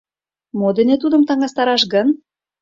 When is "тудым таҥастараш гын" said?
1.01-2.07